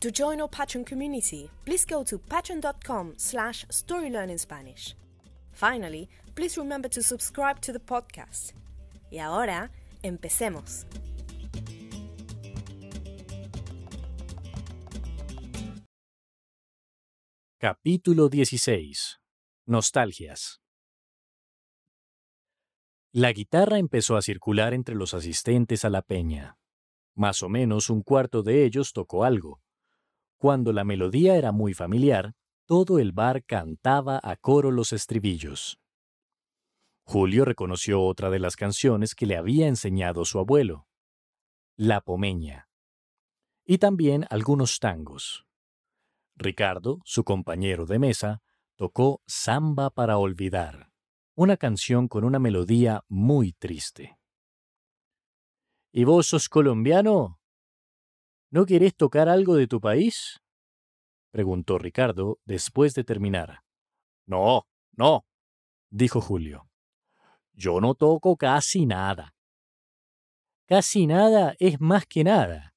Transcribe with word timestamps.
To 0.00 0.12
join 0.12 0.40
our 0.40 0.48
Patreon 0.48 0.86
community, 0.86 1.50
please 1.64 1.84
go 1.84 2.04
to 2.04 2.18
patreon.com 2.18 3.14
slash 3.16 3.66
storylearningspanish. 3.66 4.94
Finally, 5.50 6.08
please 6.36 6.56
remember 6.56 6.88
to 6.88 7.02
subscribe 7.02 7.60
to 7.62 7.72
the 7.72 7.80
podcast. 7.80 8.52
Y 9.10 9.18
ahora, 9.18 9.72
empecemos. 10.04 10.86
Capítulo 17.58 18.28
16. 18.28 19.18
Nostalgias. 19.66 20.60
La 23.12 23.32
guitarra 23.32 23.78
empezó 23.78 24.16
a 24.16 24.22
circular 24.22 24.74
entre 24.74 24.94
los 24.94 25.12
asistentes 25.12 25.84
a 25.84 25.90
la 25.90 26.02
peña. 26.02 26.56
Más 27.16 27.42
o 27.42 27.48
menos 27.48 27.90
un 27.90 28.02
cuarto 28.04 28.44
de 28.44 28.64
ellos 28.64 28.92
tocó 28.92 29.24
algo. 29.24 29.60
Cuando 30.38 30.72
la 30.72 30.84
melodía 30.84 31.36
era 31.36 31.50
muy 31.50 31.74
familiar, 31.74 32.34
todo 32.64 33.00
el 33.00 33.12
bar 33.12 33.44
cantaba 33.44 34.20
a 34.22 34.36
coro 34.36 34.70
los 34.70 34.92
estribillos. 34.92 35.80
Julio 37.02 37.44
reconoció 37.44 38.02
otra 38.02 38.30
de 38.30 38.38
las 38.38 38.54
canciones 38.54 39.14
que 39.14 39.26
le 39.26 39.36
había 39.36 39.66
enseñado 39.66 40.24
su 40.24 40.38
abuelo, 40.38 40.86
La 41.76 42.02
Pomeña, 42.02 42.68
y 43.64 43.78
también 43.78 44.26
algunos 44.30 44.78
tangos. 44.78 45.44
Ricardo, 46.36 47.00
su 47.04 47.24
compañero 47.24 47.84
de 47.84 47.98
mesa, 47.98 48.42
tocó 48.76 49.22
Samba 49.26 49.90
para 49.90 50.18
Olvidar, 50.18 50.92
una 51.34 51.56
canción 51.56 52.06
con 52.06 52.22
una 52.22 52.38
melodía 52.38 53.02
muy 53.08 53.54
triste. 53.54 54.18
¿Y 55.90 56.04
vos 56.04 56.28
sos 56.28 56.48
colombiano? 56.48 57.37
¿No 58.50 58.64
querés 58.66 58.94
tocar 58.96 59.28
algo 59.28 59.54
de 59.54 59.66
tu 59.66 59.80
país? 59.80 60.40
preguntó 61.30 61.78
Ricardo 61.78 62.38
después 62.44 62.94
de 62.94 63.04
terminar. 63.04 63.62
No, 64.26 64.66
no, 64.92 65.26
dijo 65.90 66.20
Julio. 66.20 66.68
Yo 67.52 67.80
no 67.80 67.94
toco 67.94 68.36
casi 68.36 68.86
nada. 68.86 69.34
Casi 70.66 71.06
nada 71.06 71.54
es 71.58 71.80
más 71.80 72.06
que 72.06 72.24
nada, 72.24 72.74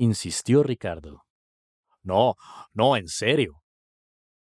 insistió 0.00 0.62
Ricardo. 0.62 1.26
No, 2.02 2.36
no, 2.72 2.96
en 2.96 3.08
serio, 3.08 3.62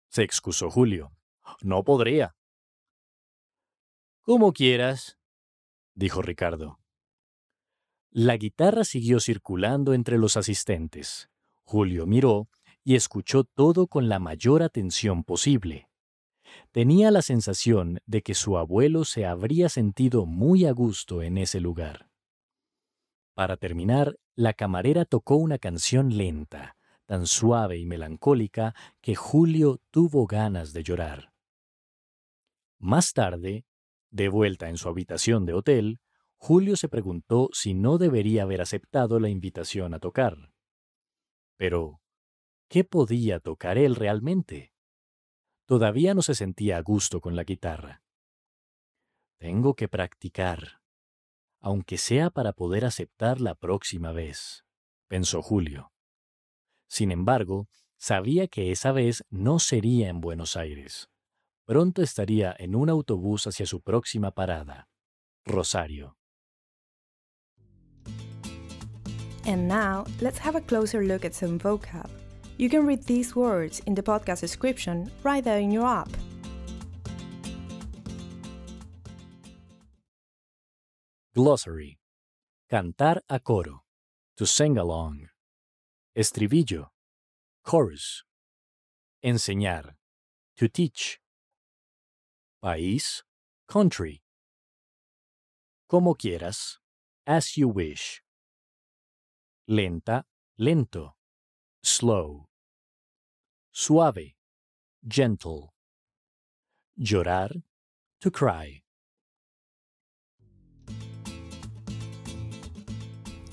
se 0.09 0.23
excusó 0.23 0.71
Julio. 0.71 1.11
No 1.61 1.83
podría. 1.83 2.35
Como 4.23 4.51
quieras, 4.51 5.19
dijo 5.93 6.21
Ricardo. 6.21 6.79
La 8.15 8.37
guitarra 8.37 8.83
siguió 8.83 9.19
circulando 9.19 9.95
entre 9.95 10.19
los 10.19 10.37
asistentes. 10.37 11.31
Julio 11.63 12.05
miró 12.05 12.47
y 12.83 12.93
escuchó 12.93 13.43
todo 13.43 13.87
con 13.87 14.07
la 14.07 14.19
mayor 14.19 14.61
atención 14.61 15.23
posible. 15.23 15.89
Tenía 16.71 17.09
la 17.09 17.23
sensación 17.23 18.01
de 18.05 18.21
que 18.21 18.35
su 18.35 18.59
abuelo 18.59 19.03
se 19.03 19.25
habría 19.25 19.67
sentido 19.67 20.27
muy 20.27 20.65
a 20.65 20.73
gusto 20.73 21.23
en 21.23 21.39
ese 21.39 21.59
lugar. 21.59 22.07
Para 23.33 23.57
terminar, 23.57 24.19
la 24.35 24.53
camarera 24.53 25.05
tocó 25.05 25.37
una 25.37 25.57
canción 25.57 26.15
lenta, 26.15 26.77
tan 27.07 27.25
suave 27.25 27.79
y 27.79 27.85
melancólica 27.87 28.75
que 29.01 29.15
Julio 29.15 29.81
tuvo 29.89 30.27
ganas 30.27 30.71
de 30.71 30.83
llorar. 30.83 31.33
Más 32.77 33.13
tarde, 33.13 33.65
de 34.11 34.29
vuelta 34.29 34.69
en 34.69 34.77
su 34.77 34.87
habitación 34.87 35.47
de 35.47 35.53
hotel, 35.53 35.99
Julio 36.45 36.75
se 36.75 36.89
preguntó 36.89 37.47
si 37.53 37.73
no 37.73 37.97
debería 37.97 38.43
haber 38.43 38.59
aceptado 38.59 39.17
la 39.17 39.29
invitación 39.29 39.93
a 39.93 39.99
tocar. 39.99 40.51
Pero, 41.55 42.01
¿qué 42.67 42.83
podía 42.83 43.39
tocar 43.39 43.77
él 43.77 43.95
realmente? 43.95 44.73
Todavía 45.65 46.13
no 46.13 46.21
se 46.21 46.35
sentía 46.35 46.75
a 46.75 46.81
gusto 46.81 47.21
con 47.21 47.37
la 47.37 47.45
guitarra. 47.45 48.03
Tengo 49.39 49.73
que 49.73 49.87
practicar, 49.87 50.81
aunque 51.61 51.97
sea 51.97 52.29
para 52.29 52.51
poder 52.51 52.83
aceptar 52.83 53.39
la 53.39 53.55
próxima 53.55 54.11
vez, 54.11 54.65
pensó 55.07 55.41
Julio. 55.41 55.93
Sin 56.89 57.13
embargo, 57.13 57.69
sabía 57.95 58.49
que 58.49 58.73
esa 58.73 58.91
vez 58.91 59.23
no 59.29 59.59
sería 59.59 60.09
en 60.09 60.19
Buenos 60.19 60.57
Aires. 60.57 61.09
Pronto 61.63 62.01
estaría 62.01 62.53
en 62.59 62.75
un 62.75 62.89
autobús 62.89 63.47
hacia 63.47 63.65
su 63.65 63.79
próxima 63.79 64.31
parada, 64.31 64.89
Rosario. 65.45 66.17
And 69.45 69.67
now, 69.67 70.05
let's 70.21 70.37
have 70.39 70.55
a 70.55 70.61
closer 70.61 71.03
look 71.03 71.25
at 71.25 71.35
some 71.35 71.59
vocab. 71.59 72.09
You 72.57 72.69
can 72.69 72.85
read 72.85 73.03
these 73.03 73.35
words 73.35 73.81
in 73.85 73.95
the 73.95 74.03
podcast 74.03 74.41
description 74.41 75.11
right 75.23 75.43
there 75.43 75.59
in 75.59 75.71
your 75.71 75.85
app. 75.85 76.09
Glossary. 81.35 81.97
Cantar 82.71 83.21
a 83.27 83.39
coro. 83.39 83.83
To 84.37 84.45
sing 84.45 84.77
along. 84.77 85.29
Estribillo. 86.15 86.89
Chorus. 87.65 88.23
Enseñar. 89.23 89.95
To 90.57 90.67
teach. 90.67 91.19
País. 92.63 93.23
Country. 93.67 94.21
Como 95.89 96.13
quieras. 96.13 96.82
As 97.25 97.55
you 97.55 97.69
wish. 97.69 98.21
Lenta, 99.69 100.25
lento. 100.57 101.15
Slow. 101.81 102.47
Suave. 103.71 104.35
Gentle. 105.07 105.73
Llorar. 106.99 107.49
To 108.19 108.31
cry. 108.31 108.81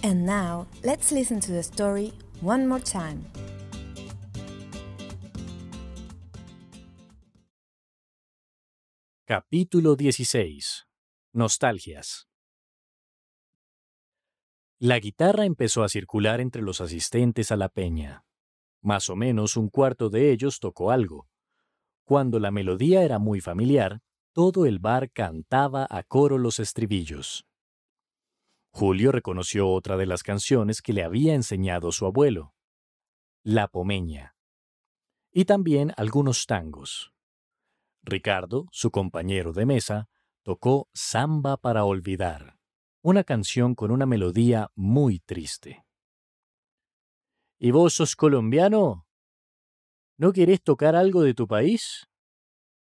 And 0.03 0.27
now, 0.27 0.67
let's 0.83 1.13
listen 1.13 1.39
to 1.41 1.53
the 1.53 1.63
story 1.63 2.13
one 2.41 2.67
more 2.67 2.81
time. 2.81 3.25
Capítulo 9.29 9.97
16. 9.97 10.87
Nostalgias. 11.35 12.30
La 14.83 14.99
guitarra 14.99 15.45
empezó 15.45 15.85
a 15.85 15.91
circular 15.91 16.41
entre 16.41 16.63
los 16.63 16.81
asistentes 16.81 17.53
a 17.53 17.57
la 17.57 17.69
peña. 17.69 18.25
Más 18.81 19.11
o 19.11 19.15
menos 19.15 19.59
un 19.59 19.69
cuarto 19.69 20.09
de 20.09 20.33
ellos 20.33 20.59
tocó 20.59 20.91
algo. 20.91 21.29
Cuando 22.05 22.39
la 22.39 22.51
melodía 22.51 23.03
era 23.03 23.19
muy 23.19 23.43
familiar, 23.43 24.01
todo 24.33 24.65
el 24.65 24.79
bar 24.79 25.11
cantaba 25.13 25.87
a 25.91 26.03
coro 26.03 26.39
los 26.39 26.59
estribillos. 26.61 27.47
Julio 28.71 29.13
reconoció 29.13 29.69
otra 29.69 29.99
de 29.99 30.07
las 30.07 30.23
canciones 30.23 30.81
que 30.81 30.95
le 30.95 31.05
había 31.05 31.35
enseñado 31.35 31.93
su 31.93 32.07
abuelo, 32.07 32.55
La 33.43 33.69
Pomeña, 33.69 34.35
y 35.31 35.45
también 35.45 35.93
algunos 35.99 36.47
tangos. 36.47 37.13
Ricardo, 38.03 38.67
su 38.73 38.91
compañero 38.91 39.53
de 39.53 39.67
mesa, 39.67 40.09
tocó 40.43 40.89
Samba 40.95 41.59
para 41.59 41.85
Olvidar, 41.85 42.60
una 43.03 43.25
canción 43.25 43.75
con 43.75 43.91
una 43.91 44.07
melodía 44.07 44.71
muy 44.75 45.21
triste. 45.21 45.85
¿Y 47.59 47.71
vos 47.71 47.95
sos 47.95 48.17
colombiano? 48.17 49.07
¿No 50.17 50.33
querés 50.33 50.63
tocar 50.63 50.97
algo 50.97 51.23
de 51.23 51.35
tu 51.35 51.47
país? 51.47 52.07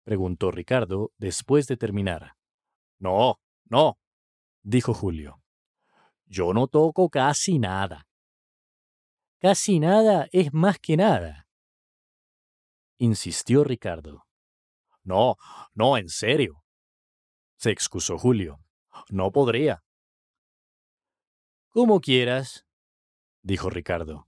preguntó 0.05 0.51
Ricardo 0.51 1.13
después 1.19 1.67
de 1.67 1.77
terminar. 1.77 2.37
No, 2.99 3.41
no, 3.65 3.99
dijo 4.63 4.95
Julio. 4.95 5.43
Yo 6.27 6.53
no 6.53 6.67
toco 6.67 7.09
casi 7.09 7.59
nada. 7.59 8.07
Casi 9.39 9.81
nada 9.81 10.29
es 10.33 10.53
más 10.53 10.79
que 10.79 10.97
nada, 10.97 11.47
insistió 12.99 13.65
Ricardo. 13.65 14.27
No, 15.05 15.37
no, 15.75 15.97
en 15.97 16.09
serio, 16.09 16.65
se 17.57 17.71
excusó 17.71 18.19
Julio. 18.19 18.61
No 19.11 19.31
podría. 19.31 19.85
Como 21.77 22.01
quieras, 22.01 22.65
dijo 23.43 23.69
Ricardo. 23.69 24.27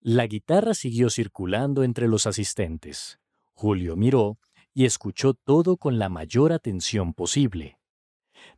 La 0.00 0.26
guitarra 0.26 0.74
siguió 0.74 1.10
circulando 1.10 1.84
entre 1.84 2.08
los 2.08 2.26
asistentes. 2.26 3.20
Julio 3.52 3.94
miró 3.94 4.40
y 4.74 4.84
escuchó 4.84 5.34
todo 5.34 5.76
con 5.76 6.00
la 6.00 6.08
mayor 6.08 6.52
atención 6.52 7.14
posible. 7.14 7.78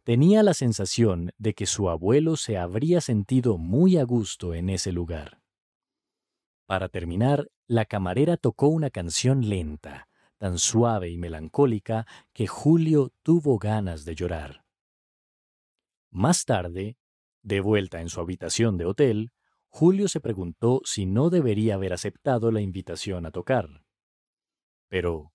Tenía 0.05 0.43
la 0.43 0.55
sensación 0.55 1.33
de 1.37 1.53
que 1.53 1.67
su 1.67 1.91
abuelo 1.91 2.37
se 2.37 2.57
habría 2.57 3.03
sentido 3.03 3.59
muy 3.59 3.99
a 3.99 4.05
gusto 4.05 4.55
en 4.55 4.71
ese 4.71 4.91
lugar. 4.91 5.43
Para 6.65 6.89
terminar, 6.89 7.51
la 7.67 7.85
camarera 7.85 8.39
tocó 8.39 8.69
una 8.69 8.89
canción 8.89 9.51
lenta, 9.51 10.09
tan 10.39 10.57
suave 10.57 11.11
y 11.11 11.19
melancólica 11.19 12.07
que 12.33 12.47
Julio 12.47 13.13
tuvo 13.23 13.59
ganas 13.59 14.07
de 14.07 14.15
llorar. 14.15 14.65
Más 16.11 16.47
tarde, 16.47 16.97
de 17.43 17.61
vuelta 17.61 18.01
en 18.01 18.09
su 18.09 18.21
habitación 18.21 18.77
de 18.77 18.87
hotel, 18.87 19.33
Julio 19.69 20.09
se 20.09 20.21
preguntó 20.21 20.81
si 20.85 21.07
no 21.07 21.31
debería 21.31 21.75
haber 21.75 21.93
aceptado 21.93 22.51
la 22.51 22.61
invitación 22.61 23.25
a 23.27 23.31
tocar. 23.31 23.85
Pero, 24.89 25.33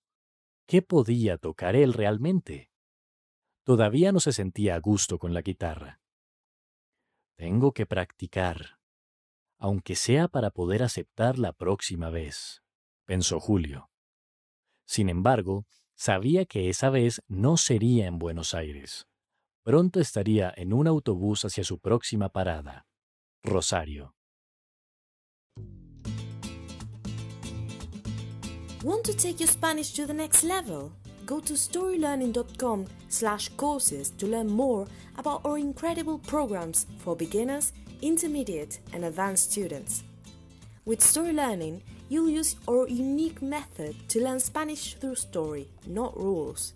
¿qué 0.66 0.82
podía 0.82 1.38
tocar 1.38 1.74
él 1.74 1.94
realmente? 1.94 2.70
Todavía 3.64 4.12
no 4.12 4.20
se 4.20 4.32
sentía 4.32 4.74
a 4.74 4.80
gusto 4.80 5.18
con 5.18 5.32
la 5.32 5.40
guitarra. 5.40 6.00
Tengo 7.36 7.72
que 7.72 7.86
practicar, 7.86 8.78
aunque 9.58 9.96
sea 9.96 10.28
para 10.28 10.50
poder 10.50 10.82
aceptar 10.82 11.38
la 11.38 11.52
próxima 11.52 12.10
vez, 12.10 12.62
pensó 13.04 13.40
Julio. 13.40 13.90
Sin 14.84 15.08
embargo, 15.08 15.66
sabía 15.94 16.44
que 16.44 16.68
esa 16.68 16.90
vez 16.90 17.22
no 17.26 17.56
sería 17.56 18.06
en 18.06 18.18
Buenos 18.18 18.54
Aires. 18.54 19.08
Pronto 19.66 19.98
estaría 19.98 20.54
en 20.56 20.72
un 20.72 20.86
autobús 20.86 21.44
hacia 21.44 21.64
su 21.64 21.80
próxima 21.80 22.28
parada, 22.28 22.86
Rosario. 23.42 24.14
Want 28.84 29.02
to 29.06 29.12
take 29.12 29.40
your 29.40 29.48
Spanish 29.48 29.92
to 29.94 30.06
the 30.06 30.14
next 30.14 30.44
level? 30.44 30.92
Go 31.26 31.40
to 31.40 31.54
storylearning.com 31.54 32.84
slash 33.08 33.48
courses 33.56 34.10
to 34.18 34.28
learn 34.28 34.46
more 34.46 34.86
about 35.16 35.44
our 35.44 35.58
incredible 35.58 36.20
programs 36.20 36.86
for 36.98 37.16
beginners, 37.16 37.72
intermediate 38.00 38.78
and 38.92 39.04
advanced 39.04 39.50
students. 39.50 40.04
With 40.84 41.02
Story 41.02 41.32
Learning, 41.32 41.82
you'll 42.08 42.30
use 42.30 42.54
our 42.68 42.86
unique 42.86 43.42
method 43.42 43.96
to 44.10 44.20
learn 44.22 44.38
Spanish 44.38 44.94
through 44.94 45.16
story, 45.16 45.66
not 45.88 46.16
rules. 46.16 46.72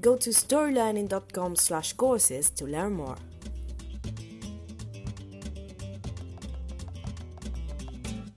Go 0.00 0.16
to 0.16 0.30
storylearning.com 0.30 1.56
slash 1.56 1.92
courses 1.94 2.50
to 2.50 2.66
learn 2.66 2.92
more. 2.92 3.16